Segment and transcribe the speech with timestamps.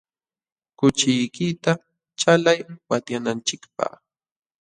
[0.77, 1.71] Kuchiykita
[2.19, 2.59] chalay
[2.89, 3.91] watyananchikpaq.